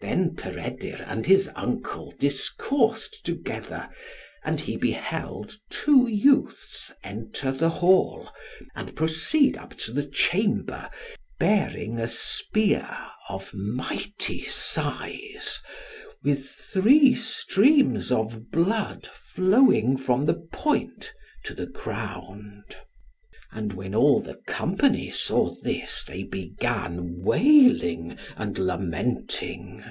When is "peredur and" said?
0.36-1.26